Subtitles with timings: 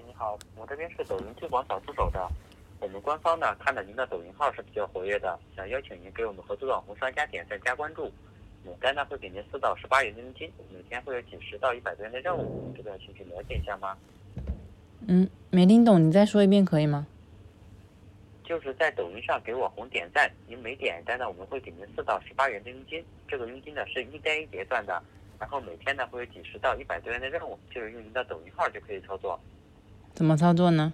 [0.00, 2.26] 哎，你好，我这边是抖音推广小助手的。
[2.80, 8.10] 我们官方呢看到您的抖音号是比较活跃的，想邀请您给我们合作网红商家点赞加关注。
[8.64, 13.94] 每单呢会给您四到十八元人民币，每天会有几十到一百多元的任务，这个兴趣了解一下吗？
[15.06, 17.06] 嗯，没听懂，你再说一遍可以吗？
[18.42, 25.02] 就是在抖音上给网红点赞，您每点一单呢，我们会给您四到十八元的佣金，这个佣金呢是一单一结算的，
[25.38, 29.38] 然后每天呢会有几十到一百多元的任务，就是用您的抖音号就可以操作。
[30.14, 30.92] 怎么操作呢？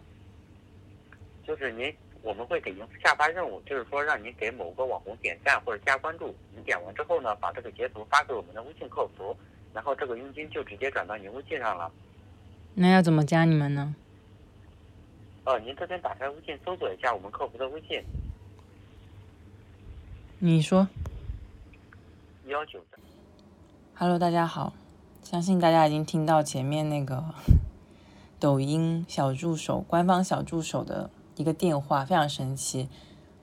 [1.47, 6.35] 就是您，我们会给您下发任务，就是说让您给某个网红点赞或者加关注。
[6.55, 9.37] 您点完之后呢，把这个截图发给我们的微信客服，
[9.73, 11.91] 然后这个佣金就直接转到您微信上了。
[12.75, 13.95] 那要怎么加你们呢？
[15.45, 18.03] 哦，您这边打开微信搜索一下我们客服的微信。
[20.39, 20.89] 你说。
[22.47, 22.99] 幺九的。
[23.95, 24.73] Hello，大家好，
[25.23, 27.25] 相信大家已经听到前面那个
[28.39, 31.11] 抖音小助手官方小助手的。
[31.37, 32.89] 一个电话非常神奇，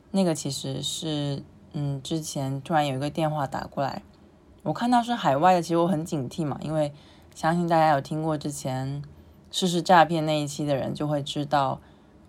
[0.09, 4.01] 那个其实是，嗯，之前突然有一个电话打过来，
[4.63, 6.91] 我看到是海外的，其实我很警惕嘛，因为
[7.35, 9.03] 相信大家有听过之前
[9.51, 11.79] 试试诈骗那一期的人就会知道，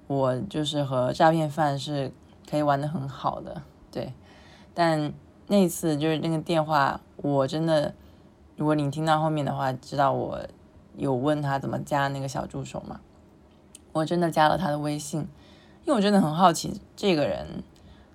[0.06, 2.12] 我就是和诈骗犯是
[2.46, 4.12] 可以玩的很好的，对，
[4.74, 5.14] 但
[5.46, 7.94] 那次就是那个电话，我真的，
[8.56, 10.38] 如果你听到后面的话，知道我
[10.96, 13.00] 有问他怎么加那个小助手嘛，
[13.92, 15.28] 我真的加了他的微信。
[15.84, 17.62] 因为我真的很好奇这个人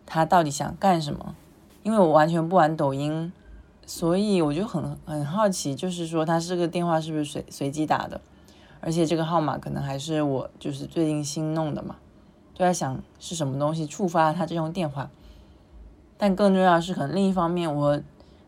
[0.05, 1.35] 他到底想干什么，
[1.83, 3.31] 因为我完全不玩抖音，
[3.85, 8.19] 所以我就很很好奇，就是说他这个电话是不是随随机打的，
[8.81, 11.97] 而且这个号码可能还是我就是最近新弄的嘛，
[12.55, 15.11] 就在想是什么东西触发了他这通电话。
[16.17, 18.02] 但更重要的是，可能另一方面，我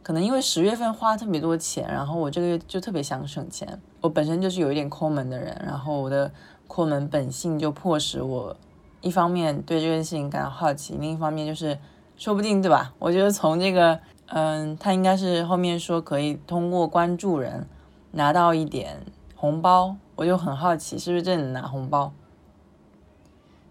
[0.04, 3.80] 可能因为十月份花特别多钱，然后我这个月就特别想省钱。
[4.02, 6.32] 我本身就是有一点抠门的人，然后我的
[6.68, 8.56] 抠门本性就迫使我。
[9.02, 11.76] 一方面对这件事情感到好奇，另一方面就是
[12.18, 12.94] 说不定对吧？
[13.00, 17.68] 我觉得从这个，嗯，他应该是后面说可以通过关注人
[18.12, 19.04] 拿到一点
[19.36, 22.14] 红包，我就很好奇是不是真的拿红包。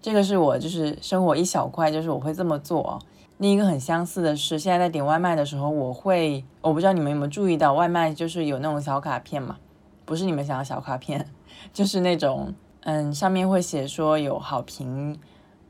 [0.02, 2.98] 这个是我就是生活一小块，就是我会这么做。
[3.40, 9.56] 另一个很相似的是，现在在点外卖的时候，我会我不知道你们有没有注意到，外卖就是有那种小卡片嘛，
[10.04, 11.26] 不是你们想的小卡片，
[11.72, 12.54] 就是那种。
[12.82, 15.18] 嗯，上面会写说有好评，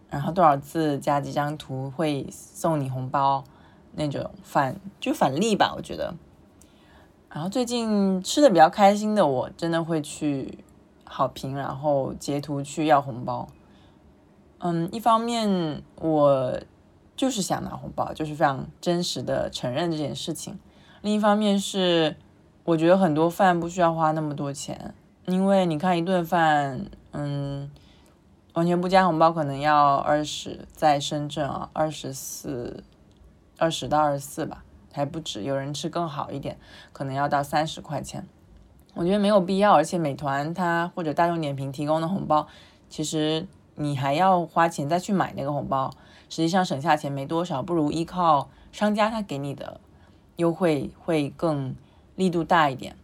[0.09, 3.42] 然后多少字加几张图会送你红包，
[3.97, 6.14] 那种返就返利吧，我觉得。
[7.28, 10.59] 然后最近吃的比较开心的，我真的会去
[11.03, 13.48] 好评，然后截图去要红包。
[14.59, 16.60] 嗯，一方面我
[17.20, 20.54] 就是想拿红包，就是非常真实的承认这件事情；
[21.03, 22.16] 另一方面是
[22.64, 24.94] 我觉得很多饭不需要花那么多钱，
[25.26, 26.86] 因为你看一顿饭。
[27.12, 27.70] 嗯，
[28.54, 32.82] 完全不加红包可能要二十，在深圳啊，二十四，
[33.59, 35.42] 二十到二十四吧，还不止。
[35.42, 36.56] 有人吃更好一点，
[36.94, 38.26] 可能要到三十块钱。
[38.94, 42.47] 我觉得没有必要，而且美团它或者大众点评提供的红包，
[42.88, 45.92] 其实你还要花钱再去买那个红包，
[46.30, 49.78] 实际上省下钱没多少，不如依靠商家他给你的
[50.36, 51.76] 优惠会更
[52.16, 52.96] 力度大一点。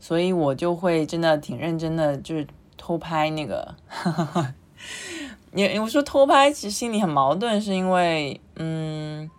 [0.00, 2.44] 所以我就会真的挺认真的，就是。
[2.76, 3.74] 偷拍那个，
[5.52, 9.30] 你我说偷拍，其实心里很矛盾，是因为，嗯，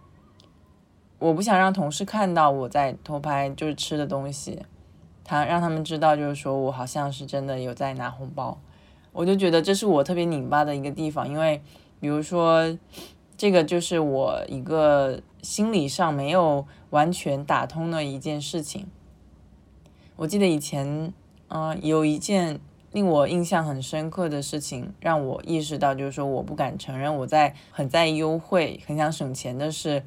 [1.19, 4.63] 我不想让同事看到我在偷拍，就是吃的东西，
[5.23, 8.57] 他让他们知道，就是说我好像是真的有在拿红包，
[9.11, 11.61] 我就觉得这是我特别拧巴的一个地方，因为，
[11.99, 12.65] 比如说，
[13.37, 18.87] 这个就是我一个心理上没有完全打通的一件事情。
[20.15, 21.13] 我记得以前，
[21.49, 22.59] 嗯，有一件。
[22.91, 30.01] 令我印象很深刻的事情，让我意识到，就是说我不敢承认我在很在意优惠、很想省钱的是，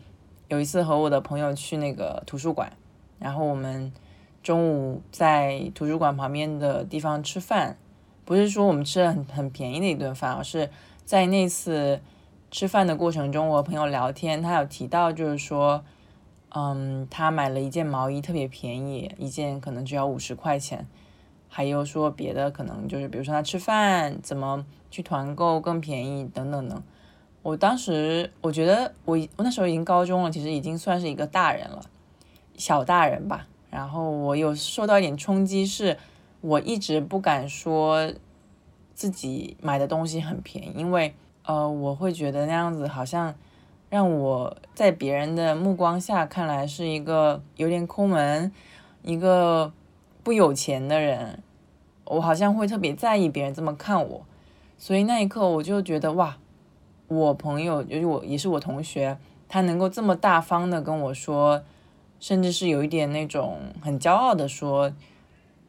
[0.48, 2.72] 有一次和我的朋友去那个图书馆，
[3.18, 3.92] 然后我们
[4.42, 7.76] 中午在图书馆旁边的地方吃饭，
[8.24, 10.70] 不是说我们吃了很很便宜的一顿饭，而是
[11.04, 12.00] 在那次
[12.50, 15.84] 吃饭的过程中，我和朋友聊天，他有提到就是说，
[16.50, 20.86] 嗯，他买了一件毛衣特别便宜，一件可能只要五十块钱。
[21.50, 26.82] 还有说别的，可能就是比如说他吃饭怎么去团购更便宜等等等。
[27.42, 31.80] 我当时我觉得我我那时候已经高中了，其实已经算是一个大人了，
[32.56, 33.46] 小大人吧。
[33.70, 35.96] 然后我有受到一点冲击，是
[36.42, 38.12] 我一直不敢说
[38.94, 41.14] 自己买的东西很便宜，因为
[41.48, 43.34] 呃我会觉得那样子好像
[43.90, 48.52] 让我在别人的目光下看来是一个有点抠门，
[49.02, 49.72] 一个。
[50.24, 51.42] 不有钱的人，
[52.04, 54.26] 我好像会特别在意别人这么看我，
[54.76, 56.36] 所以那一刻我就觉得哇，
[57.06, 59.16] 我朋友就是我也是我同学，
[59.48, 61.62] 他能够这么大方的跟我说，
[62.20, 64.92] 甚至是有一点那种很骄傲的说，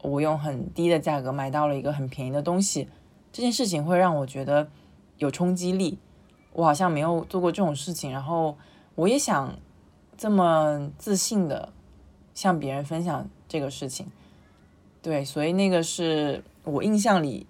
[0.02, 2.90] 我用很低的价格买到了一个很便宜的东西，
[3.32, 4.68] 这件事情会让我觉得
[5.20, 6.00] 有冲击力。
[6.52, 8.58] 我好像没有做过这种事情，然后
[8.96, 9.56] 我也想
[10.18, 11.72] 这么自信的
[12.34, 14.08] 向别人分享这个事情。
[15.02, 17.46] 对，所以那个是我印象里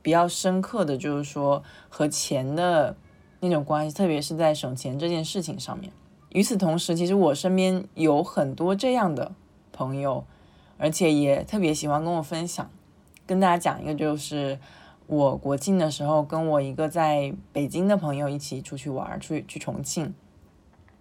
[0.00, 2.96] 比较深刻的就是说和钱的
[3.40, 5.92] 那种关系，特别是在省钱这件事情上面。
[6.30, 9.32] 与此同时，其实我身边有很多这样的
[9.72, 10.24] 朋友，
[10.78, 12.70] 而且也特别喜欢跟我分享。
[13.26, 14.58] 跟大家讲一个，就是
[15.08, 20.14] 我国庆的时候，跟我一个在北京的朋友一起出去玩，出去去重庆。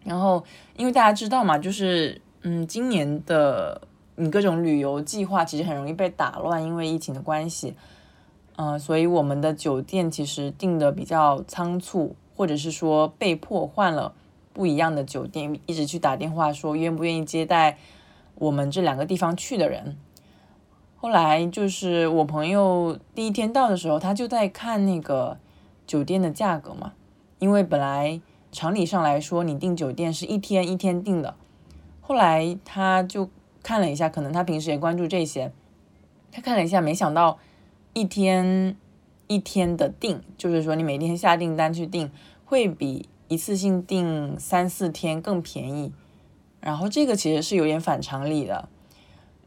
[0.04, 0.44] 然后，
[0.76, 3.84] 因为大家知道嘛，就是嗯，今年的。
[4.20, 7.76] 你各种旅游计划其实很容易被打乱，因为疫情的关系，
[8.56, 14.16] 嗯，所以我们的酒店其实订的比较仓促，或者是说被迫换了
[14.54, 17.78] 不一样的酒店，一直去打电话说愿不愿意接待
[18.34, 19.96] 我们这两个地方去的人。
[20.98, 25.38] 后来就是我朋友第一天到的时候，他就在看那个
[25.86, 26.94] 酒店的价格嘛，
[27.40, 28.20] 因为本来
[28.52, 31.36] 常理上来说，你订酒店是一天一天订的，
[32.02, 33.30] 后来他就。
[33.64, 35.52] 看了一下，可能他平时也关注这些。
[36.32, 37.38] 他看了一下，没想到
[37.92, 38.78] 一天
[39.26, 42.10] 一天的订，就是说你每天下订单去订，
[42.46, 45.92] 会比一次性订三四天更便宜。
[46.62, 48.70] 然后这个其实是有点反常理的，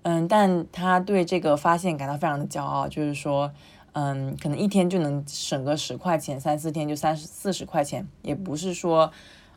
[0.02, 3.52] 嗯，但他对这个发现感到非常的骄傲，就是说，
[3.93, 9.12] 嗯，可能一天就能省个十块钱，三四天就三十四十块钱，也不是说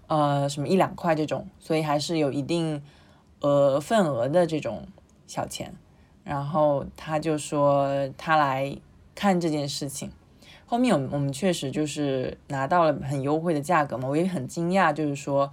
[0.08, 2.82] 呃什么一两块这种，所以还是有一定。
[3.46, 4.88] 呃，份额的这种
[5.28, 5.74] 小钱，
[6.24, 8.78] 然后他就说他来
[9.14, 10.10] 看这件事情，
[10.66, 15.52] 后面我们我们确实就是拿到了很优惠的价格嘛，我也很惊讶，就是说，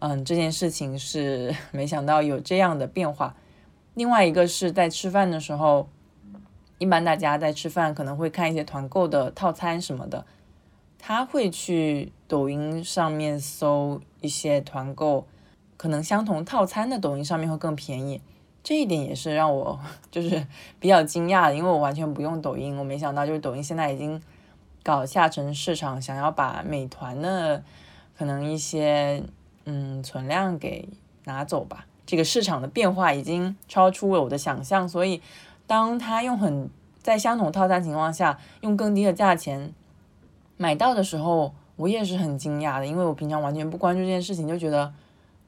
[0.00, 3.36] 嗯，这件事情是 没想到有这样的变化。
[3.98, 5.88] 另外一个是在吃饭的时候，
[6.78, 10.24] 一般大家在吃饭可能会看一些团购的套餐什么的，
[11.00, 15.26] 他会去抖音上面搜一些团购。
[15.76, 18.22] 可能相同套餐的抖音上面会更便宜，
[18.62, 19.80] 这一点也是让我
[20.12, 20.46] 就是
[20.78, 24.22] 比较惊讶的，因为我完全不用抖音，我没想到就是抖音现在已经
[24.84, 27.64] 搞下沉市场，想要把美团的
[28.16, 29.24] 可能一些
[29.64, 30.88] 嗯存量给
[31.24, 31.86] 拿走吧。
[32.08, 35.20] 这个市场的变化已经超出了我的想象，所以
[35.66, 36.70] 当他用很
[37.02, 39.74] 在相同套餐情况下用更低的价钱
[40.56, 44.90] 买到的时候，我也是很惊讶的，因为我平常完全不关注这件事情，就觉得。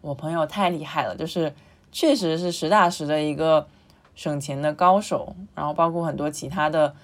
[0.02, 1.52] 我朋友太厉害了，就是
[1.92, 3.66] 确实是实打实的一个
[4.14, 6.94] 省钱的高手，然后包括很多其他的，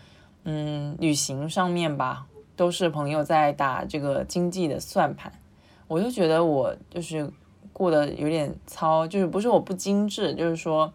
[0.44, 2.25] 嗯，旅行上面吧，
[2.56, 5.31] 都是朋友在打这个经济的算盘。
[5.88, 7.31] 我就觉得我就是
[7.76, 10.93] 过得有点糙，就是不是我不精致，就是说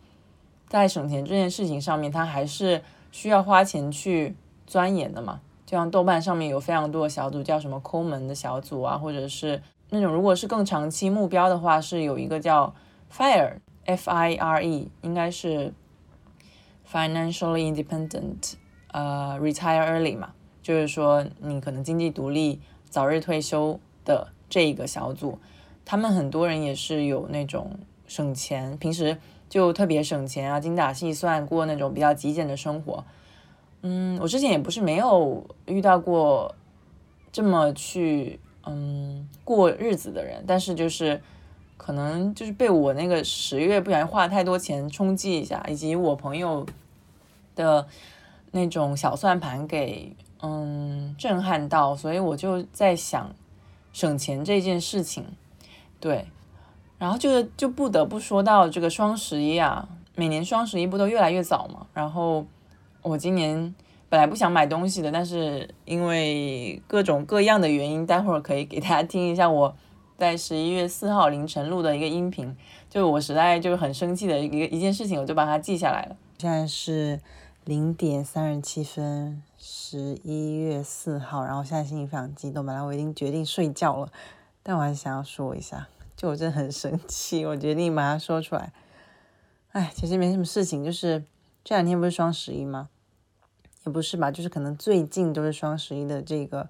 [0.68, 2.82] 在省钱这件事情上面，他还是
[3.12, 4.36] 需要花钱去
[4.66, 5.40] 钻研的嘛。
[5.66, 9.62] 就像豆瓣上面有非常多的小组，叫什么抠门的小组啊，或者是。
[9.94, 12.74] 那种如果是更长期目标的话，是有一个叫
[13.14, 15.74] FIRE F I R E，应该是
[16.90, 18.54] Financially Independent，
[18.94, 20.32] 呃，Retire Early 嘛，
[20.64, 25.40] 就是说你可能经济独立、早日退休的这一个小组，
[25.92, 27.70] 他们很多人也是有那种
[28.08, 29.18] 省钱，平时
[29.50, 33.04] 就特别省钱啊，精打细算过那种比较极简的生活。
[33.82, 36.56] 嗯，我之前也不是没有遇到过
[37.30, 38.40] 这么去。
[38.66, 41.22] 嗯，过日子的人，但是就是
[41.76, 46.66] 可能就是被我那个十月不小心花了太多钱冲击一下，以及我朋友
[47.54, 47.86] 的
[48.52, 53.36] 那种小算盘给嗯震撼到，所以我就在想
[53.92, 55.26] 省钱这件事情，
[56.02, 56.26] 对，
[56.98, 62.46] 然后就就不得不说到这个双十一啊，每年双十一不都越来越早嘛，然后
[63.02, 63.74] 我今年。
[64.10, 69.74] 本来不想买东西的，但是因为各种各样的原因，待会儿可以给大家听一下我
[70.18, 72.54] 在十一月四号凌晨录的一个音频，
[72.90, 76.18] 就我实在就是很生气的一个一件事情，我就把它记下来了。
[76.40, 77.22] 现在是
[77.64, 84.12] 零点三十七分，十一月四号，然后现在心情非常激动，本来我已经决定睡觉了，
[84.64, 88.72] 但我还是想要说一下，就我真的很生气，我决定把它说出来。
[89.72, 91.24] 哎，其实没什么事情，就是
[91.64, 92.90] 这两天不是双十一吗？
[93.86, 96.70] 也不是吧，就是可能最近都是双十一的这个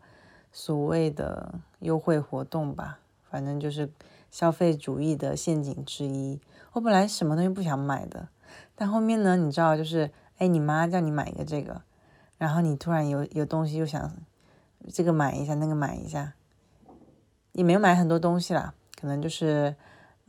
[0.52, 3.90] 所谓的优惠活动吧，反正就是
[4.30, 6.40] 消费主义的陷阱之一。
[6.72, 8.30] 我本来什么东西不想买的，
[8.76, 11.82] 但后面呢，你知道，就是哎，你妈叫你买一个这个，
[12.38, 14.16] 然后你突然有有东西又想
[14.94, 16.34] 这个买一下，那个买一下，
[17.54, 19.76] 也没有买很多东西啦，可能就是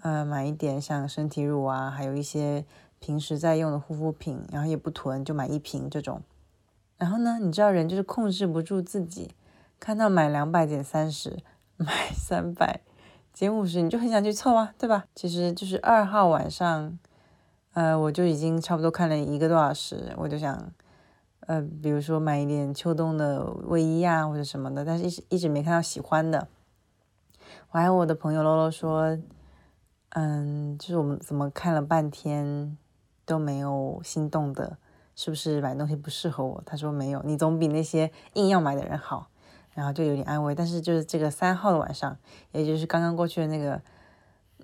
[0.02, 2.64] 呃买一点像身体乳啊，还有一些
[2.99, 6.23] 平时在用的护肤品，然后也不囤，就买一瓶这种。
[6.99, 9.33] 然后呢，你知道人就是控制不住自己，
[9.81, 11.38] 看到买两百减三十，
[11.76, 12.81] 买三百
[13.33, 15.07] 减五十，你就很想去凑啊，对吧？
[15.14, 16.99] 其实就是二号晚上，
[17.73, 20.73] 呃，我就已经差不多看了一个多小时，我就想。
[21.47, 26.47] 呃，比如说买一点秋冬的卫衣啊，或者什么的，但是一直一直没看到喜欢的。
[27.73, 29.19] 我还有我的朋友 Lolo 说，
[30.11, 32.76] 嗯，就是我们怎么看了半天
[33.25, 34.76] 都没有心动的，
[35.17, 36.62] 是不是买东西不适合我？
[36.67, 39.29] 他说没有，你总比那些硬要买的人好，
[39.73, 40.55] 然后就有点安慰。
[40.55, 42.14] 但是就是这个三号的晚上，
[42.52, 43.81] 也就是刚刚过去的那个。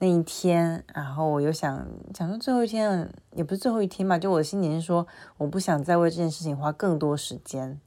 [0.01, 1.85] 那一天，然后我又想
[2.15, 5.05] 想说最后一天，也不是最后一天嘛，就我的心情是说，
[5.39, 7.81] 我不想再为这件事情花更多时间，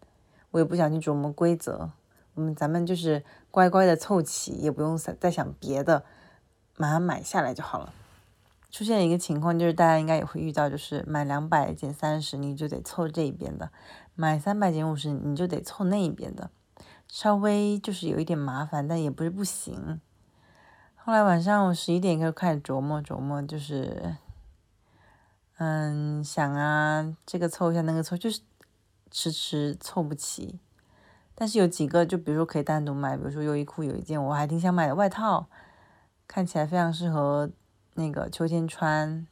[0.50, 1.90] 我也不想去琢磨规则，
[2.36, 6.04] 我们咱们就是乖乖的凑齐，也不用再再想别的，
[6.78, 7.94] 马上买下来就好了。
[8.72, 13.68] 出现一个情况，就是大家应该也会遇到，就是买两百减三十，你就得凑这一边的；
[14.16, 16.50] 买三百减五十，你就得凑那一边的，
[17.06, 20.00] 稍微就是有一点麻烦，但也不是不行。
[20.96, 24.16] 后来晚上我十一点就开始琢磨琢磨，就是，
[25.58, 28.40] 嗯，想啊，这个凑一下，那个凑，就是
[29.12, 30.60] 迟迟凑不齐。
[31.42, 35.48] 但是有几个，就比如说可以单独买，比如说优衣库有一件我还挺想买的外套，
[36.28, 37.50] 看起来非常适合
[37.96, 39.26] 那个秋天穿，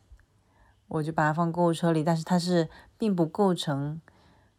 [0.87, 2.03] 我就把它放购物车里。
[2.03, 4.01] 但是它是并不构成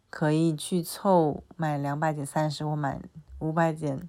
[0.09, 3.01] 可以去凑买两百减三十或买
[3.39, 4.07] 五百减。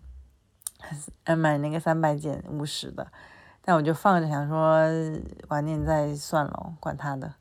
[1.24, 3.08] 呃，买那个三百减五十的，
[3.64, 4.88] 但我就放着，想说
[5.48, 7.34] 晚点再算了，管他的。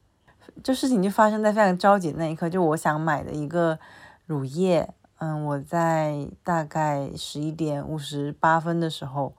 [0.64, 3.78] 这事情就发生在非常着急的那一刻，就我想买的一个
[4.26, 9.36] 乳液，嗯，我在大概十一点五十八分的时候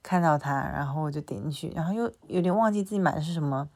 [0.00, 3.68] 看到它，然后我就点进去，然后又有点忘记自己买的是什么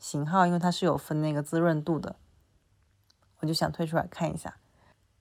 [0.00, 2.16] 型号，因为它是有分那个滋润度的，
[3.38, 4.56] 我就想退出来看一下。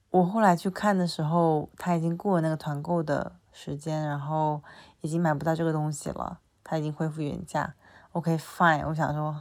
[0.10, 3.34] 我后来去看的时候，它已经过了那个团购的。
[3.60, 4.62] 时间，然后
[5.02, 7.74] 已经买不到这个东西了，它已经恢复原价。
[8.12, 9.36] OK，fine，我想说，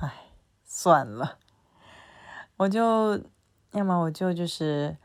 [0.00, 0.10] 唉，
[0.64, 1.36] 算了，
[2.56, 3.20] 我就
[3.72, 4.96] 要么我就就是，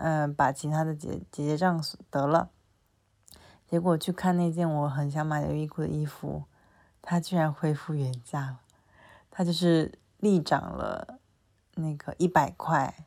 [0.00, 2.50] 嗯，把其他的结结结账得了。
[3.66, 6.44] 结果去看那件我很想买优衣库的衣服，
[7.00, 8.60] 它居然恢复原价了，
[9.30, 11.18] 它就是立涨了
[11.74, 13.06] 那个一百块，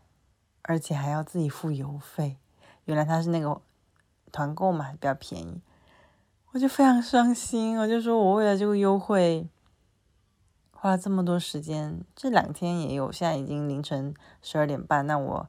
[0.62, 2.38] 而且还要自己付邮费。
[2.86, 3.62] 原来它是那个。
[4.36, 5.62] 团购嘛比较便宜，
[6.54, 7.78] 我就非常伤心。
[7.78, 9.48] 我就说我为了这个优惠
[10.72, 15.06] 花了这么多时间，这两天也有，现在已经凌晨十二点半。
[15.06, 15.48] 那我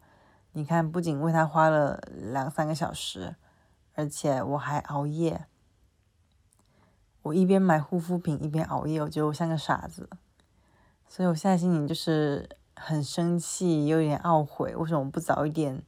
[0.57, 3.35] 你看，不仅为他花了两三个小时，
[3.95, 5.47] 而且我还熬夜。
[7.23, 10.09] 我一边买护肤品一边熬夜，我觉得我像个傻子。
[11.09, 15.83] 所以我现在心情就是很生气，又有点懊悔，为什么不早一点？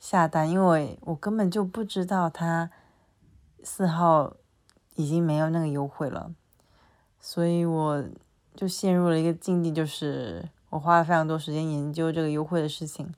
[0.00, 2.70] 下单，因为我根本就不知道他
[3.62, 4.34] 四号
[4.96, 6.34] 已经没有那个优惠了，
[7.20, 8.04] 所以我
[8.56, 13.14] 就陷入了一个境地，就是我花了非常多时间研究这个优惠的事情，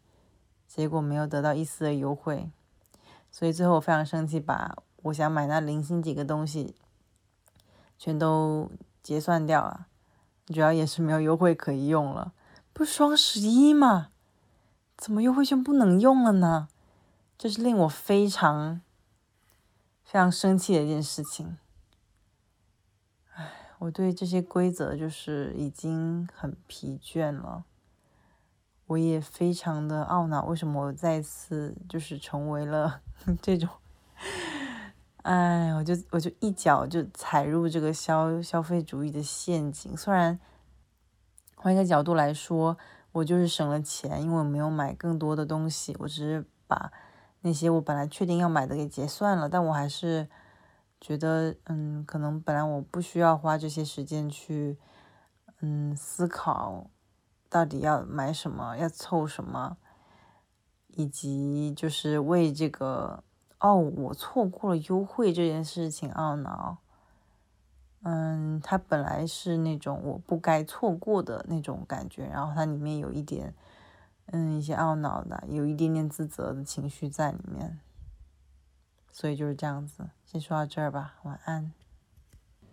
[0.73, 2.49] 结果没有得到一丝的优惠，
[3.29, 6.77] 所以最后我非常生气，把我想买那零星几个东西
[7.99, 8.71] 全都
[9.03, 9.89] 结算掉了，
[10.47, 12.33] 主要也是没有优惠可以用了，
[12.73, 14.11] 不是双十一吗？
[14.97, 16.69] 怎么优惠券不能用了呢？
[17.37, 18.81] 这是令我非常
[20.05, 21.59] 非常生气的一件事情。
[23.33, 23.51] 唉，
[23.81, 27.65] 我对这些规则就是已经很疲倦了。
[28.91, 33.01] 我也非常的懊恼，为什么我再次就是成为了
[33.41, 33.69] 这种……
[35.23, 39.97] 唉，我就我就一脚就踩入这个消消费主义的陷阱。
[39.97, 40.41] 虽然
[41.55, 42.77] 换一个角度来说。
[43.13, 46.93] 我就是省了钱，因为我没有买更多的东西，我只是把
[47.41, 49.49] 那些我本来确定要买的给结算了。
[49.49, 50.29] 但我还是
[51.01, 54.79] 觉得，嗯，可能本来我不需要花这些时间去，
[55.61, 56.89] 嗯，思考
[57.51, 59.77] 到底要买什么，要凑什么，
[60.87, 63.23] 以及就是为这个
[63.59, 66.79] 哦，我错过了优惠这件事情懊恼。
[68.03, 73.53] 嗯，它本来是那种我不该错过的那种感觉，然后它里面有一点，
[74.27, 77.79] 嗯，一些懊恼的，有一点点自责的情绪在里面，
[79.13, 80.09] 所以就是这样子。
[80.25, 81.73] 先说到这儿吧，晚安。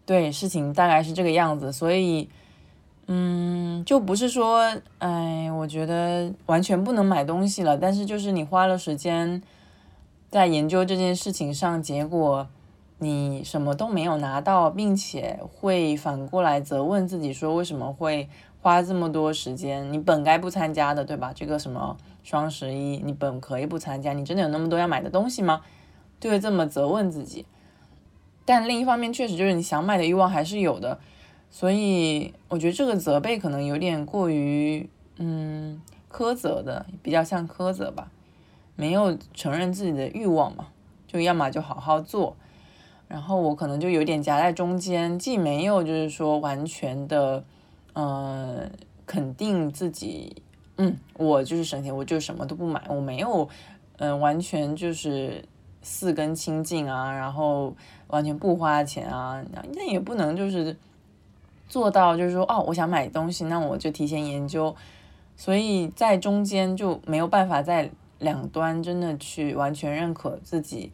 [0.05, 2.29] 对，事情大概是这个样子，所以，
[3.09, 9.41] 嗯，就不是说，哎，我觉得完全不能买东西了，但是就是你花了时间
[10.29, 12.45] 在研究这件事情上，结果
[12.99, 18.27] 你什么都没有拿到，并且会反过来责问自己说，为什么会
[18.61, 19.93] 花这么多时间？
[19.93, 21.31] 你本该不参加的，对吧？
[21.33, 25.61] 这个什么双十一，你本可以不参加，你真的有那么多要买的东西吗？
[26.19, 27.45] 就会这么责问自己。
[28.43, 30.99] 但另一方面，确实就是你想买的欲望还是有的。
[31.49, 34.87] 所以我觉得这个责备可能有点过于，
[35.17, 38.11] 嗯，苛责的，比较像苛责吧，
[38.75, 40.67] 没有承认自己的欲望嘛，
[41.07, 42.35] 就要么就好好做，
[43.07, 47.43] 然后我可能就有点夹在中间，既没有就是说完全的，
[47.93, 48.69] 呃，
[49.07, 50.43] 肯定自己，
[50.75, 53.49] 嗯，我就是省钱，我就什么都不买，我没有，
[53.97, 55.43] 嗯，完全就是
[55.81, 57.73] 四根清净啊，然后
[58.07, 60.77] 完全不花钱啊，那也不能就是。
[61.67, 64.73] 做到就是说，哦，我想买东西，那我就提前研究，
[65.35, 70.91] 所以在中间就没有办法在两端真的去完全认可自己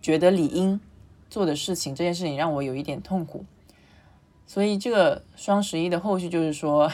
[0.00, 0.80] 觉得理应
[1.28, 3.44] 做的事情，这件事情让我有一点痛苦。
[4.46, 6.90] 所以这个双十一的后续就是说，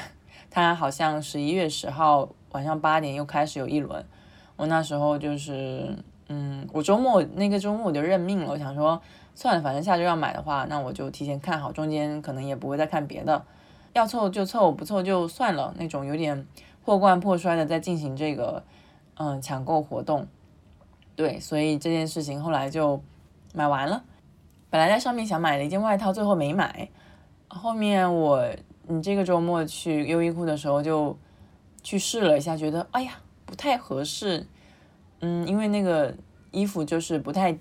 [0.50, 4.04] 他好像十一月十号晚上八点又开始有一轮，
[4.56, 5.94] 我那时候就是，
[6.28, 9.00] 嗯，我周末那个周末我就认命了，我想说。
[9.40, 13.40] 算了，反正下周要买的话，那我就提前看好，中间可能也不会再看别的，
[13.92, 15.72] 要凑就凑，不凑就算了。
[15.78, 16.44] 那种有点
[16.84, 18.64] 破罐破摔的在进行这个
[19.14, 20.26] 嗯抢购活动，
[21.14, 23.00] 对，所以这件事情后来就
[23.54, 24.02] 买完了。
[24.70, 26.88] 本来在上面想买了一件外套，最后没买。
[27.46, 28.44] 后面我
[28.88, 31.16] 你这个周末去优衣库的时候就
[31.84, 33.12] 去试了一下，觉得哎呀
[33.46, 34.44] 不太合适，
[35.20, 36.12] 嗯，因为那个
[36.50, 37.56] 衣服就是不太。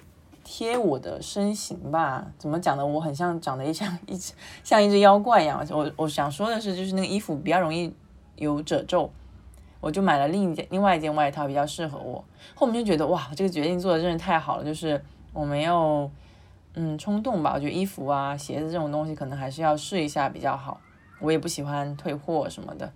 [0.49, 2.85] 贴我的身形吧，怎么讲呢？
[2.85, 4.31] 我很像长得一像一只
[4.63, 5.61] 像一只妖怪一样。
[5.69, 7.93] 我我想说的是，就是那个衣服比较容易
[8.37, 9.11] 有褶皱，
[9.81, 12.23] 我就买了另一件另外一件外套，比较适合我。
[12.55, 16.09] 后面就觉得哇，这个决定做的真是太好了，就是我没有
[16.75, 17.51] 嗯冲动吧。
[17.55, 20.79] 我觉得衣服啊、鞋子这种东西可能还是要试一下比较好。
[21.19, 22.93] 我也不喜欢退货什么的，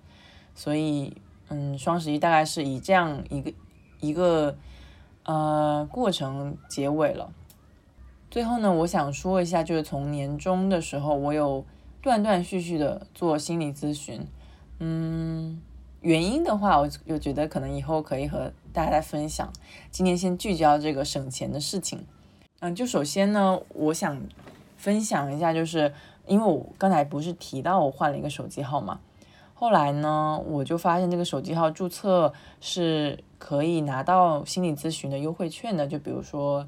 [0.55, 1.13] 所以
[1.49, 3.51] 嗯，双十一大概是以这样一个
[3.99, 4.55] 一个
[5.25, 7.29] 呃过程结尾了。
[8.31, 11.65] 最后呢，我想说一下，就是从年终的时候，我有
[12.01, 14.25] 断断续续的做心理咨询。
[14.79, 15.61] 嗯，
[15.99, 19.51] 原因的话，我就觉得可能以后可以和大家来分享。
[19.89, 22.05] 今天先聚焦这个省钱的事情。
[22.61, 24.17] 嗯，就首先呢，我想
[24.77, 25.93] 分享一下，就是
[26.25, 29.01] 因为我刚才不是提到我换了一个手机号嘛，
[29.53, 36.65] 后来呢，我就发现这个手机号注册是可以拿到心理咨询的优惠券的，就比如说。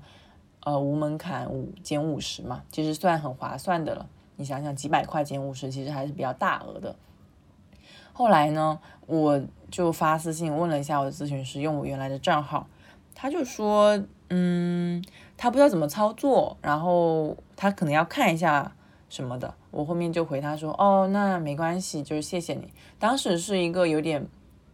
[0.65, 4.07] 呃，无门槛五减五十嘛，其实算很划算的了。
[4.35, 6.95] 你想想，几百块减五十，其实还是比较大额的。
[8.13, 12.65] 后来呢，我就发私信问了一下我的咨询师，用我原来的账号，
[13.13, 15.03] 他就说，嗯，
[15.35, 18.73] 他不知道怎么操作，然后他可能要看一下
[19.09, 19.53] 什么的。
[19.69, 22.71] 我后面就回他说，哦，那没关系，就是谢谢你。
[22.99, 24.27] 当时是一个有点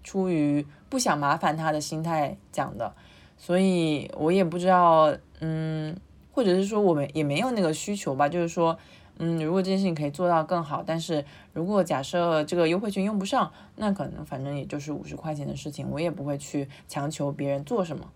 [0.03, 2.93] 出于不想麻烦他的心态讲的。
[3.37, 5.95] 所以我也不知道，嗯，
[6.31, 8.77] 或者是说我们也没有那个需求吧，就是说，
[9.17, 18.09] 嗯，如果这件事情可以做到更好，但是如果假设这个优惠券用不上，那可能反正也就是五十块钱的事情，我也不会去强求别人做什么，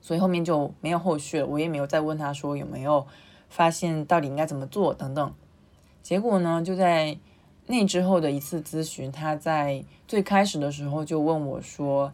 [0.00, 3.06] 所以后面就没有后续了，我也没有再问他说有没有
[3.48, 5.34] 发现到底应该怎么做等等，
[6.02, 7.18] 结果呢，就在
[7.66, 12.12] 那之后的一次咨询，他在最开始的时候就问我说。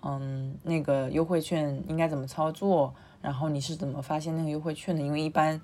[0.00, 2.94] 嗯，那个优惠券应该怎么操作？
[3.20, 5.02] 然后你是怎么发现那个优惠券的？
[5.02, 5.60] 因为一般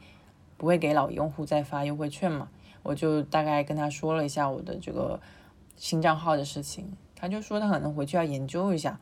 [0.57, 2.49] 不会给老用户再发优惠券嘛。
[2.83, 5.21] 我就大概跟他说了一下我的这个
[5.77, 8.99] 新账号的事情，他就说他可能回去要研究一下，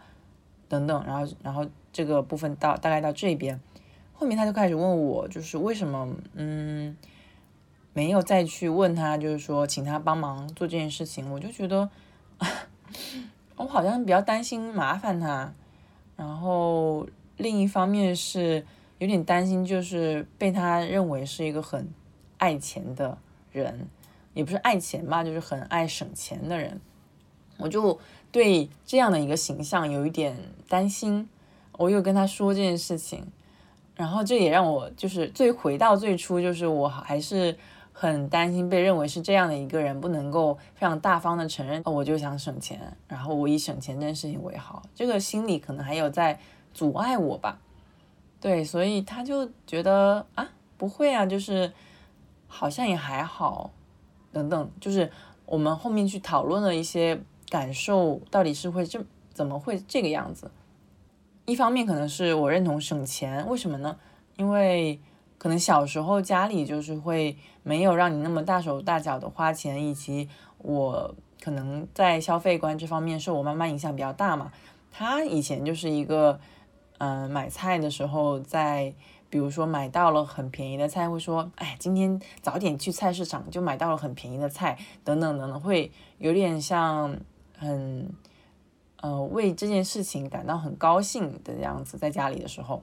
[0.69, 1.05] 等等。
[1.05, 3.61] 然后，然后这个部分到大概到这边，
[4.13, 6.97] 后面他就开始问我，就是为什么嗯
[7.93, 11.31] 没有再去问他，就是说请他帮忙做这件事情。
[11.33, 11.91] 我就觉得。
[13.55, 15.53] 我好像比较担心麻烦他，
[16.17, 17.07] 然后
[17.43, 18.65] 另一方面是
[18.99, 21.87] 有点担心，就是被他认为是一个很
[22.39, 23.19] 爱钱的
[23.51, 23.87] 人，
[24.33, 26.81] 也不是爱钱吧，就是很爱省钱的人。
[27.59, 27.99] 我就
[28.31, 30.37] 对这样的一个形象有一点
[30.69, 31.29] 担心。
[31.73, 33.27] 我又跟他说这件事情，
[33.95, 37.57] 然后这也让我就是最回到最初，就是我还是。
[37.95, 46.41] 很担心被认为是这样的一个人，不能够非常大方的承认，我就想省钱，然后我以省钱这件事情为好，这个心理可能还有在
[46.73, 47.59] 阻碍我吧。
[48.41, 51.73] 对，所以他就觉得啊，不会啊，就是
[52.49, 53.71] 好像也还好，
[54.33, 55.11] 等等，就是
[55.47, 60.51] 我们后面去讨论的一些感受，到底是会这怎么会这个样子？
[61.45, 63.97] 一方面可能是我认同省钱，为什么呢？
[64.37, 65.01] 因为
[65.39, 74.53] 可能小时候家里就是会没有让你那么大手大脚的花钱，以及我可能在消费观这方面受我妈妈影响比较大嘛。
[74.91, 76.39] 她以前就是一个，
[76.99, 78.95] 嗯，买菜的时候在。
[79.33, 87.17] 比如说买到了很便宜的菜，会说，哎，今天早点去菜市场就买到了很便宜的菜，等等等等，会有点像
[87.57, 88.13] 很，
[89.01, 91.97] 呃，为这件事情感到很高兴的样子。
[91.97, 92.83] 在家里的时候，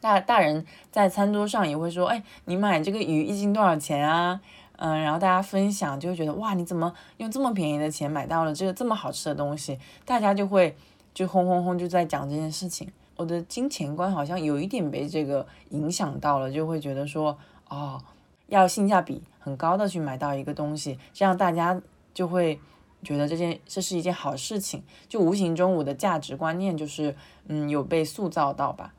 [0.00, 4.40] 大大人在餐桌上也会说，哎，你买这个鱼一斤多少钱啊？
[4.74, 9.78] 嗯，然后大家分享就会觉得，哇，你怎么用这么便宜的钱买到了这个这么好吃的东西？
[10.04, 10.76] 大家就会
[11.14, 12.90] 就轰轰轰就在讲这件事情。
[13.20, 17.36] 我的金钱观好像有一点被这个影响到了，就会觉得说，
[17.68, 18.02] 哦，
[18.46, 21.78] 要性价比很高的去买到一个东西，这样大家
[22.14, 22.58] 就会
[23.02, 27.14] 觉得这件这是一件好事情，就无形中我的价值观念就是，
[27.46, 28.94] 嗯，有被塑造到吧。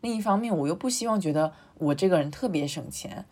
[0.00, 3.24] 另一方面，我又不希望觉得我这个人特别省钱，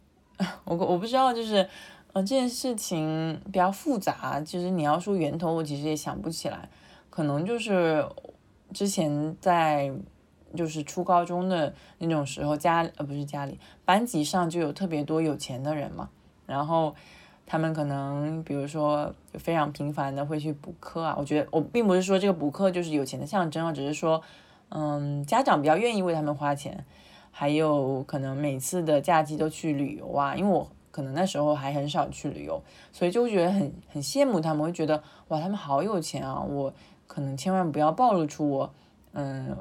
[0.64, 1.68] 我我不知道，就是，
[2.14, 6.70] 呃，这件事情比较复杂，其实你要说源头，我其实也想不起来，
[7.10, 8.02] 可能就是。
[8.72, 9.92] 之前在
[10.54, 16.10] 就是初高中的那种时候，家呃不是家里班级上就有特别多有钱的人嘛，
[16.44, 16.94] 然后
[17.46, 21.16] 他们可能比如说非常频繁的会去补课啊。
[21.18, 24.20] 我觉得我并不是说这个补课就是有钱的象征啊，只是说
[24.68, 26.84] 嗯家长比较愿意为他们花钱，
[27.30, 30.36] 还有可能每次的假期都去旅游啊。
[30.36, 36.74] 因为我可能那时候还很少去旅游，所以就觉得很很羡慕他们，会觉得哇他们好有钱啊我。
[37.12, 38.74] 可能千万不要暴露出我，
[39.12, 39.54] 嗯，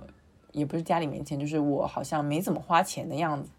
[0.53, 3.49] 也不是家里没钱，就是我好像没怎么花钱的样子，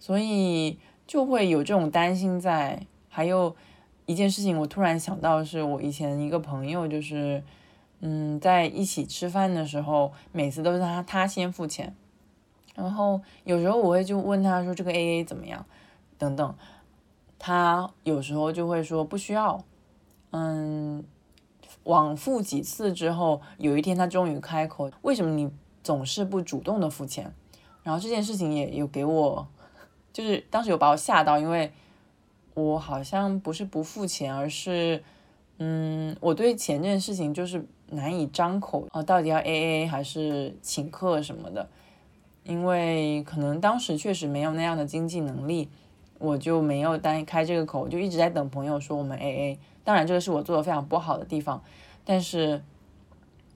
[0.00, 0.76] 所以
[1.06, 2.84] 就会有这种担心在。
[3.08, 3.54] 还有
[4.06, 7.44] 一件事情，我突然想到，是我以前一个朋友，就是，
[8.00, 11.94] 嗯，在一起吃饭的时候，每次都是他他先付钱，
[12.74, 15.64] 然后有时候我会就问他说这个 A A 怎么样，
[16.18, 16.56] 等等，
[17.38, 19.62] 他有时候就会说不需要，
[20.32, 21.04] 嗯。
[21.84, 25.50] 往复几次之后，有一天他终于开口：“为什么你
[25.82, 27.32] 总是不主动的付钱？”
[27.82, 29.48] 然后这件事情也有给我，
[30.12, 31.72] 就是当时有把我吓到，因为
[32.54, 35.02] 我好像不是不付钱，而是，
[35.58, 41.68] 嗯，我对钱这件事情就是难以张口啊，到底要 A A 还是请客什么的，
[42.44, 45.70] 因为可能当时确实没有那样的经济能力，
[46.20, 49.58] 我就没有单开这个口，就一直在等朋友说我们 A A。
[49.82, 51.60] 当然，这个是我做的非常不好的地方，
[52.04, 52.62] 但是，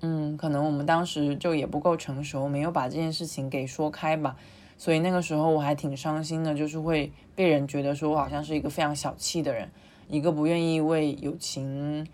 [0.01, 4.35] 嗯，可能我们当时就也不够成熟，没有把这件事情给说开吧，
[4.79, 9.71] 所以那个时候我还挺伤心的，就是会被人觉得说我好像是一个非常小气的人，
[10.09, 12.07] 一个不愿意为友情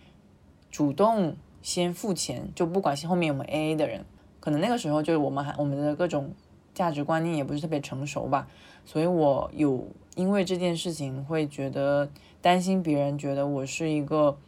[0.70, 4.04] 主动先付钱，就不管是后面有没有 A A 的人，
[4.40, 6.32] 可能那个时候就是我们还我们的各种
[6.74, 8.48] 价值观念也不是特别成熟吧，
[8.84, 12.10] 所以我有因为这件事情会觉得。
[12.42, 14.38] 担心别人觉得我是一个，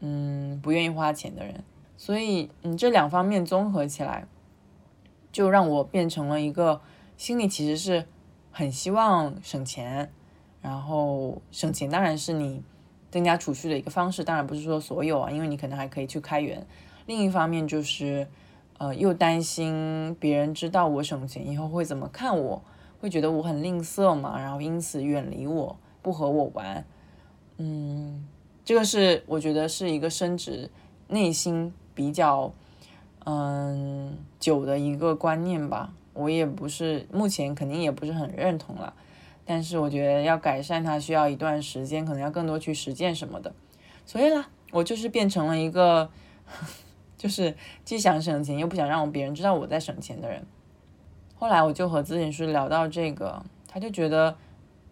[0.00, 1.64] 嗯，不愿意花钱的人，
[1.96, 4.28] 所以，嗯，这两方面综合起来，
[5.32, 6.80] 就让我变成了一个
[7.16, 8.06] 心里其实是
[8.52, 10.12] 很希望省钱，
[10.60, 12.62] 然后省钱当然是你
[13.10, 16.64] 增加储蓄的一个方式，当然不是说所有啊，因为你可能还可以去开源。
[17.06, 18.28] 另一方面就是，
[18.78, 22.62] 呃，又担心别人知道我省钱以后会怎么看我，
[23.02, 26.84] 会觉得我很吝啬嘛，然后因此远离我，不和我玩。
[27.56, 28.24] 嗯，
[28.64, 30.70] 这个是我觉得是一个升值
[31.08, 32.54] 内心比较
[33.24, 35.92] 嗯久的一个观念吧。
[36.14, 38.94] 我也不是目前肯定也不是很认同了，
[39.44, 43.52] 但是我觉得要改善它需要一段时间，可能要更多去实践什么的。
[44.06, 46.08] 所以啦，我就是变成了一个
[47.18, 50.46] 就是既想省钱又不想让别人知道我在省钱的人。
[51.42, 54.36] 后来我就和咨询师聊到这个，他就觉得。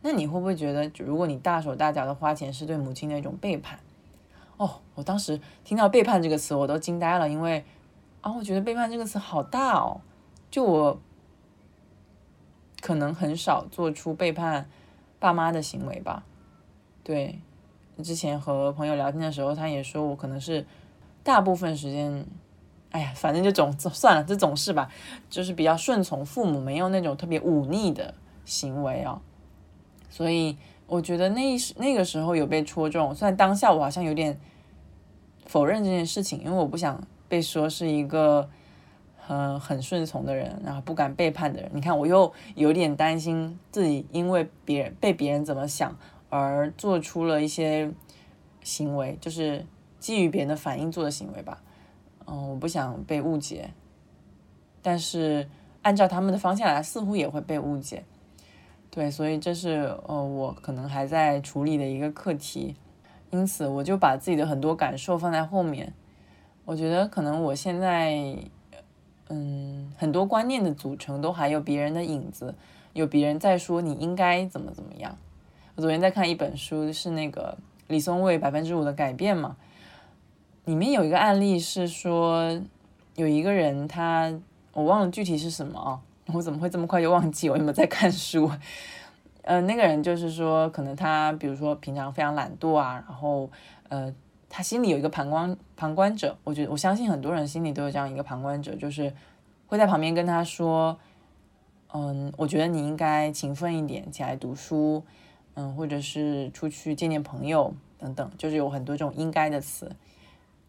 [0.02, 3.78] 那你会不会觉得，如果你大手大脚的花钱是对母亲的一种背叛？
[4.56, 7.64] 哦，我当时听到“背叛”这个词，我都惊呆了，因为
[8.20, 10.00] 啊，我觉得“背叛”这个词好大哦。
[10.50, 11.00] 就我
[12.80, 14.68] 可能很少做出背叛
[15.20, 16.24] 爸妈的行为吧。
[17.04, 17.38] 对，
[18.02, 20.66] 之前和朋友聊天的时候，他也说我可能是
[21.22, 22.26] 大部分时间，
[22.90, 24.90] 哎呀，反正就总 算了，这总是吧，
[25.28, 29.20] 就是比较顺从父母，没有那种特别忤逆的行为哦。
[30.08, 34.38] 所以我觉得那那个时候有被戳中，虽然当下我好像有点
[35.46, 38.48] 否认这件事情，因为我不想被说是一个
[39.16, 41.70] 很很顺从的人，然后不敢背叛的人。
[41.72, 45.96] 你看，我又有点担心自己因为别人被别人怎么想
[46.28, 47.92] 而做出了一些
[48.64, 49.64] 行为，就是
[50.00, 51.62] 基于别人的反应做的行为吧。
[52.30, 53.70] 嗯，我不想被误解，
[54.80, 55.48] 但是
[55.82, 58.04] 按照他们的方向来，似乎也会被误解。
[58.88, 62.76] 对，所以这是呃我可能还在处理的一个课题，
[63.30, 65.92] 因此我就把自己的很多感受放在后面。
[66.64, 68.36] 我觉得可能我现在，
[69.28, 72.54] 嗯，很多观念的组成都还有别人的影子，
[72.92, 75.16] 有别人在说你应该怎么怎么样。
[75.74, 77.56] 我昨天在看一本书，是那个
[77.88, 79.56] 李松蔚《百分之五的改变》嘛，
[80.64, 82.60] 里面有一个案例是说，
[83.16, 84.32] 有一个人他
[84.72, 86.00] 我忘了具体是什么啊，
[86.32, 87.48] 我怎么会这么快就忘记？
[87.48, 88.50] 我有没有在看书？
[89.42, 93.50] 呃，那个人就是说，可能他比如说平常非常懒惰啊，然后
[93.88, 94.14] 呃。
[94.52, 99.14] 他心里有一个旁观旁观者，我觉得我相信很多人心里都有这样一个旁观者，就是
[99.68, 100.98] 会在旁边跟他说
[101.94, 105.04] ：“嗯，我觉得你应该勤奋一点，起来读书，
[105.54, 109.88] 嗯，或者是出去见见朋友等等。”就是有很多这种应该的词。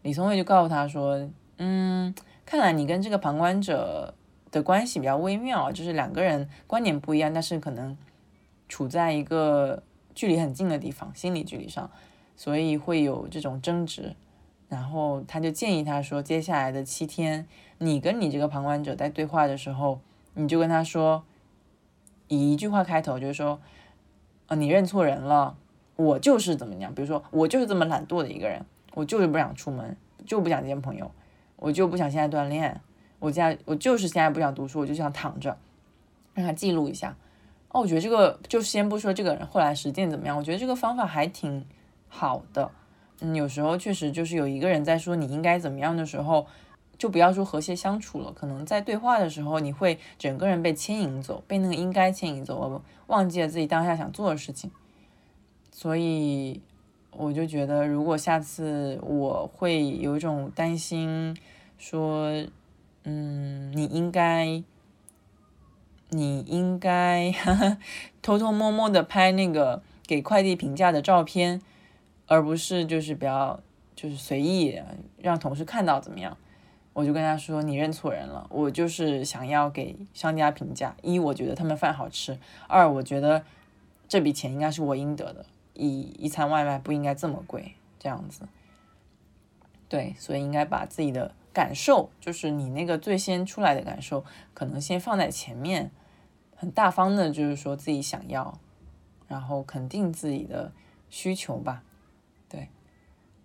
[0.02, 4.14] 李松蔚就告诉他说：“嗯，看来你跟这个旁观者
[4.50, 7.96] 的关系比较微妙，就是两个人观点不一样，但是可能
[8.68, 9.82] 处在一个
[10.14, 11.90] 距离很近的地方，心理距离上。”
[12.34, 14.16] 所以会有这种争执，
[14.68, 17.46] 然后他就建议他说，接下来的七天，
[17.78, 20.00] 你跟你这个旁观者在对话的时候，
[20.34, 21.22] 你就跟他说，
[22.28, 23.60] 以一句话开头，就是说，
[24.46, 25.56] 呃，你认错人了，
[25.94, 31.10] 我就是怎么样，比如说我就是这么懒惰的一个人，我就是不想出门，就不想见朋友，
[31.56, 32.80] 我就不想现在锻炼，
[33.18, 35.56] 我现在我就是现在不想读书，我就想躺着，
[36.34, 37.16] 让他记录一下。
[37.68, 41.64] 哦，我觉得这个就先不说这个人后来实践怎么样，我觉得这个方法还挺。
[42.14, 42.70] 好的，
[43.22, 46.46] 嗯，有时候确实就是有一个人在说你应该怎么样的时候，
[46.98, 48.30] 就不要说和谐相处了。
[48.32, 54.70] 可能在对话的时候，你会整个人被牵引走，被那个应该牵引走，忘记了自己当下想做的事情。
[55.70, 56.60] 所以
[57.12, 61.36] 我就觉得，如果下次我会有一种担心，
[61.78, 62.44] 说，
[63.04, 64.62] 嗯，你应该，
[66.10, 67.32] 你应该
[68.20, 71.60] 偷偷摸摸的拍那个给快递评价的照片。
[72.28, 73.60] 而不是就是比较
[73.94, 74.80] 就是随意
[75.18, 76.34] 让同事看到怎么样，
[76.94, 83.44] 我就跟他说你认错人了，我就是想要给商家评价，一我觉得他们饭好吃，二我觉得
[84.08, 85.44] 这笔钱应该是我应得的，
[85.74, 88.48] 一一餐外卖不应该这么贵，这样子，
[89.88, 95.90] 对，所以应该把自己的感受，就是你那个最先出来的感受，可能先放在前面，
[96.54, 98.58] 很大方的，就是说自己想要，
[99.28, 100.72] 然后肯定自己的
[101.08, 101.82] 需求吧。
[102.48, 102.68] 对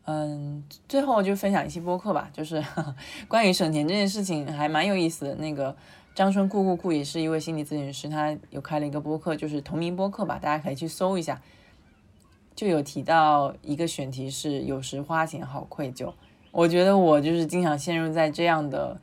[0.05, 2.63] 嗯，最后就分享一期播客吧，就是
[3.27, 5.35] 关于省钱这件事情，还蛮有意思的。
[5.35, 5.75] 那个
[6.15, 11.41] 张春酷酷酷也是一位心理咨询师，他有开了一个播客，就是同名播客吧，大家可以去搜一下。
[12.57, 16.11] 就有提到一个选题是有时花钱好愧疚，
[16.51, 18.99] 我觉得我就是经常陷入在这样的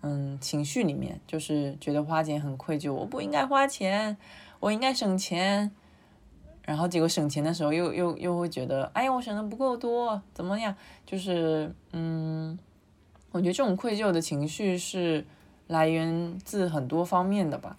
[0.00, 4.16] 嗯情绪里面，就是觉得花钱很愧疚，我不应该花钱，
[4.58, 5.70] 我应该省钱。
[6.62, 10.74] 然后结果省钱的时候又又又会觉得，哎呀，我省的不够多，怎么样？
[11.04, 12.58] 就是，嗯，
[13.32, 15.26] 我觉得这种愧疚的情绪是
[15.66, 17.76] 来源自很多方面的吧。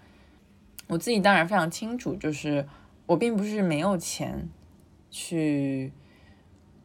[0.87, 2.67] 我自己当然非常清楚，就是
[3.07, 4.47] 我并不是没有钱
[5.09, 5.91] 去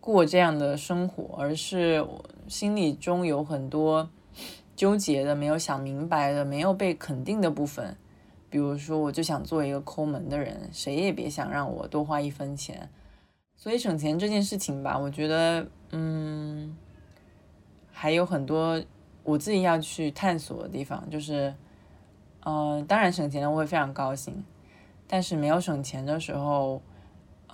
[0.01, 4.09] 过这样的生活，而是我心里中有很多
[4.77, 7.97] 纠结的、没有想明白的、没有被肯定的部分。
[8.51, 12.89] 比如说，我就想做一个抠门的人，谁也别想让我多花一分钱。
[13.57, 16.77] 所以省钱这件事情吧，我觉得，嗯，
[17.91, 18.81] 还有很多
[19.23, 21.09] 我自己要去探索的地方。
[21.11, 21.53] 就是，
[22.45, 24.45] 嗯，当然省钱了我会非常高兴，
[25.09, 26.81] 但是没有省钱的时候，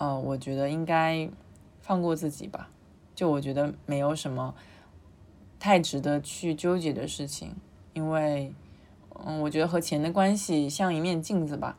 [0.00, 1.28] 呃，我觉得应该
[1.80, 2.68] 放过自己吧。
[3.14, 4.54] 就我觉得没有什么
[5.58, 7.54] 太值得去纠结的事情，
[7.92, 8.52] 因为。
[9.22, 11.76] 嗯，我觉得和钱的关系像一面镜子吧。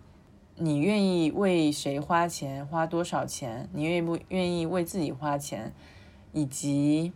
[0.58, 3.68] 你愿意为谁花钱，花多少钱？
[3.74, 5.74] 你愿意不愿意为自己花钱？
[6.34, 7.12] 以及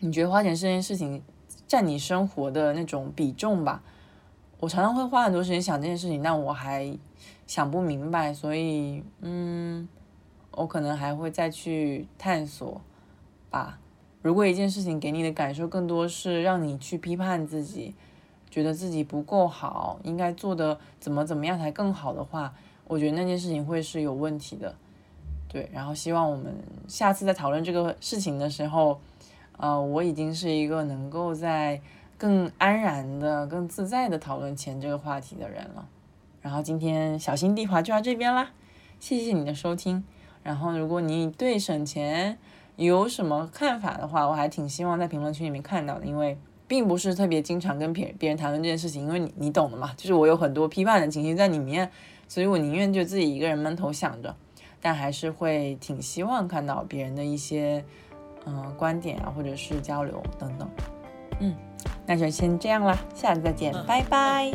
[0.00, 1.22] 你觉得花钱这件事情
[1.68, 3.84] 占你生活的那种比重吧？
[4.58, 6.98] 我常常会花很多时间想这件事情，但我还
[7.46, 9.88] 想不明白，所以嗯，
[10.52, 12.80] 我可能还会再去探索
[13.50, 13.78] 吧。
[14.22, 17.94] 如果一件事情给你的感受更多是让你去批判自己。
[18.52, 22.52] 觉得自己不够好，应该做的怎么怎么样才更好的话，
[22.88, 24.74] 我觉得那件事情会是有问题的。
[25.46, 26.52] 对，然后希望我们
[26.88, 29.00] 下次在讨论这个事情的时候，
[29.56, 31.80] 呃，我已经是一个能够在
[32.18, 35.88] 更安然的、更自在的讨论钱这个话题的人了。
[36.42, 38.50] 然后今天小心地滑就到这边啦，
[38.98, 40.02] 谢谢你的收听。
[40.42, 42.38] 然后如果你对省钱
[42.76, 51.90] 有什么看法的话，我还挺希望在评论区里面看到的，因为并不是特别经常跟别别人谈论这件事情，因为你你懂的嘛，就是我有很多批判的情绪在里面，
[52.28, 54.34] 所以我宁愿就自己一个人闷头想着，
[54.80, 57.84] 但还是会挺希望看到别人的一些
[58.46, 60.68] 嗯观点啊，或者是交流等等。
[61.40, 61.54] 嗯，
[62.06, 64.50] 那就先这样啦，下次再见，拜拜。